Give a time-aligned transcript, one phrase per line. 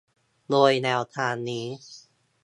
[0.49, 1.67] โดยแนวทางนี้